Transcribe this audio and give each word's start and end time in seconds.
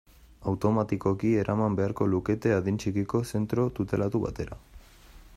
Automatikoki 0.51 1.33
eraman 1.41 1.75
beharko 1.79 2.07
lukete 2.13 2.53
adin 2.55 2.79
txikiko 2.83 3.21
zentro 3.35 3.67
tutelatu 3.81 4.23
batera. 4.25 4.57